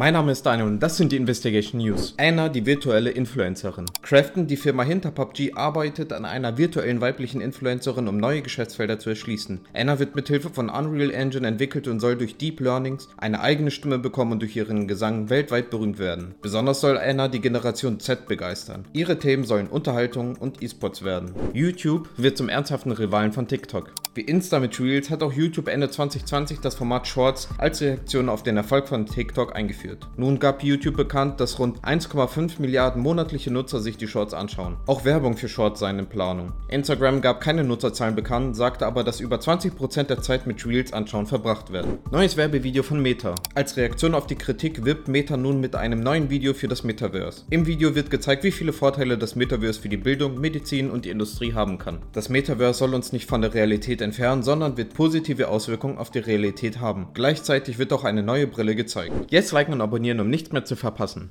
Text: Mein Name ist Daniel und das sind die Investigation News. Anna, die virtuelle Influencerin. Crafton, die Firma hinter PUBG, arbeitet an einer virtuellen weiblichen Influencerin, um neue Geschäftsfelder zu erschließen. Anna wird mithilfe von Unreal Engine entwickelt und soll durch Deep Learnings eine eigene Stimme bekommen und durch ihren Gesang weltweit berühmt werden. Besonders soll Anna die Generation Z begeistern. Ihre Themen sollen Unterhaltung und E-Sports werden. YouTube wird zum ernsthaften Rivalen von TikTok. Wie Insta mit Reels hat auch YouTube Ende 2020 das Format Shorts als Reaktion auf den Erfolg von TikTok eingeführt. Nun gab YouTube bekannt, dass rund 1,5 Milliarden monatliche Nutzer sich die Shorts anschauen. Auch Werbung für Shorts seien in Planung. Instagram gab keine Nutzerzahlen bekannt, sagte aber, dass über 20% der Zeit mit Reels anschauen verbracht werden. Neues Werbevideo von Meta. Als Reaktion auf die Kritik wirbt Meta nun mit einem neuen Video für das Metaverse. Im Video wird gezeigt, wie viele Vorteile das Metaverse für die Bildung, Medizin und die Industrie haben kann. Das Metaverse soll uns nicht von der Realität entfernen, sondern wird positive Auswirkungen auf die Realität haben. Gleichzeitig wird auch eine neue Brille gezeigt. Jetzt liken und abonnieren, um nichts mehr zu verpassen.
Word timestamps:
Mein 0.00 0.12
Name 0.12 0.30
ist 0.30 0.46
Daniel 0.46 0.68
und 0.68 0.80
das 0.80 0.96
sind 0.96 1.10
die 1.10 1.16
Investigation 1.16 1.80
News. 1.80 2.14
Anna, 2.18 2.48
die 2.48 2.64
virtuelle 2.64 3.10
Influencerin. 3.10 3.86
Crafton, 4.00 4.46
die 4.46 4.56
Firma 4.56 4.84
hinter 4.84 5.10
PUBG, 5.10 5.54
arbeitet 5.54 6.12
an 6.12 6.24
einer 6.24 6.56
virtuellen 6.56 7.00
weiblichen 7.00 7.40
Influencerin, 7.40 8.06
um 8.06 8.16
neue 8.16 8.42
Geschäftsfelder 8.42 9.00
zu 9.00 9.10
erschließen. 9.10 9.62
Anna 9.74 9.98
wird 9.98 10.14
mithilfe 10.14 10.50
von 10.50 10.68
Unreal 10.68 11.10
Engine 11.10 11.48
entwickelt 11.48 11.88
und 11.88 11.98
soll 11.98 12.14
durch 12.14 12.36
Deep 12.36 12.60
Learnings 12.60 13.08
eine 13.16 13.40
eigene 13.40 13.72
Stimme 13.72 13.98
bekommen 13.98 14.30
und 14.30 14.42
durch 14.42 14.54
ihren 14.54 14.86
Gesang 14.86 15.30
weltweit 15.30 15.68
berühmt 15.68 15.98
werden. 15.98 16.36
Besonders 16.42 16.80
soll 16.80 16.96
Anna 16.96 17.26
die 17.26 17.40
Generation 17.40 17.98
Z 17.98 18.28
begeistern. 18.28 18.84
Ihre 18.92 19.18
Themen 19.18 19.42
sollen 19.42 19.66
Unterhaltung 19.66 20.36
und 20.36 20.62
E-Sports 20.62 21.02
werden. 21.02 21.34
YouTube 21.54 22.08
wird 22.16 22.36
zum 22.36 22.48
ernsthaften 22.48 22.92
Rivalen 22.92 23.32
von 23.32 23.48
TikTok. 23.48 23.90
Wie 24.18 24.22
Insta 24.22 24.58
mit 24.58 24.80
Reels 24.80 25.10
hat 25.10 25.22
auch 25.22 25.32
YouTube 25.32 25.68
Ende 25.68 25.88
2020 25.88 26.58
das 26.58 26.74
Format 26.74 27.06
Shorts 27.06 27.48
als 27.56 27.80
Reaktion 27.80 28.28
auf 28.28 28.42
den 28.42 28.56
Erfolg 28.56 28.88
von 28.88 29.06
TikTok 29.06 29.54
eingeführt. 29.54 30.08
Nun 30.16 30.40
gab 30.40 30.64
YouTube 30.64 30.96
bekannt, 30.96 31.38
dass 31.38 31.60
rund 31.60 31.84
1,5 31.84 32.60
Milliarden 32.60 33.00
monatliche 33.00 33.52
Nutzer 33.52 33.78
sich 33.78 33.96
die 33.96 34.08
Shorts 34.08 34.34
anschauen. 34.34 34.76
Auch 34.86 35.04
Werbung 35.04 35.36
für 35.36 35.46
Shorts 35.46 35.78
seien 35.78 36.00
in 36.00 36.06
Planung. 36.06 36.52
Instagram 36.68 37.20
gab 37.20 37.40
keine 37.40 37.62
Nutzerzahlen 37.62 38.16
bekannt, 38.16 38.56
sagte 38.56 38.86
aber, 38.86 39.04
dass 39.04 39.20
über 39.20 39.36
20% 39.36 40.02
der 40.02 40.20
Zeit 40.20 40.48
mit 40.48 40.66
Reels 40.66 40.92
anschauen 40.92 41.26
verbracht 41.26 41.72
werden. 41.72 41.98
Neues 42.10 42.36
Werbevideo 42.36 42.82
von 42.82 43.00
Meta. 43.00 43.36
Als 43.54 43.76
Reaktion 43.76 44.16
auf 44.16 44.26
die 44.26 44.34
Kritik 44.34 44.84
wirbt 44.84 45.06
Meta 45.06 45.36
nun 45.36 45.60
mit 45.60 45.76
einem 45.76 46.00
neuen 46.00 46.28
Video 46.28 46.54
für 46.54 46.66
das 46.66 46.82
Metaverse. 46.82 47.44
Im 47.50 47.66
Video 47.66 47.94
wird 47.94 48.10
gezeigt, 48.10 48.42
wie 48.42 48.50
viele 48.50 48.72
Vorteile 48.72 49.16
das 49.16 49.36
Metaverse 49.36 49.80
für 49.80 49.88
die 49.88 49.96
Bildung, 49.96 50.40
Medizin 50.40 50.90
und 50.90 51.04
die 51.04 51.10
Industrie 51.10 51.54
haben 51.54 51.78
kann. 51.78 52.00
Das 52.12 52.28
Metaverse 52.28 52.80
soll 52.80 52.94
uns 52.94 53.12
nicht 53.12 53.26
von 53.26 53.42
der 53.42 53.54
Realität 53.54 54.07
entfernen, 54.08 54.42
sondern 54.42 54.76
wird 54.76 54.94
positive 54.94 55.48
Auswirkungen 55.48 55.98
auf 55.98 56.10
die 56.10 56.18
Realität 56.18 56.80
haben. 56.80 57.08
Gleichzeitig 57.14 57.78
wird 57.78 57.92
auch 57.92 58.04
eine 58.04 58.22
neue 58.22 58.46
Brille 58.46 58.74
gezeigt. 58.74 59.12
Jetzt 59.30 59.52
liken 59.52 59.74
und 59.74 59.80
abonnieren, 59.82 60.20
um 60.20 60.30
nichts 60.30 60.50
mehr 60.50 60.64
zu 60.64 60.76
verpassen. 60.76 61.30